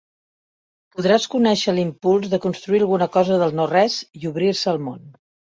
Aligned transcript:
Podràs 0.95 1.27
conèixer 1.33 1.75
l'impuls 1.79 2.31
de 2.33 2.41
construir 2.47 2.81
alguna 2.87 3.09
cosa 3.19 3.39
del 3.43 3.57
no-res 3.61 4.03
i 4.23 4.27
obrir-se 4.35 4.73
al 4.77 4.83
món. 4.89 5.07